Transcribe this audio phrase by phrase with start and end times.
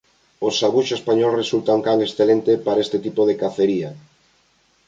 [0.47, 3.89] O sabuxo español resulta un can excelente para este tipo de cacería.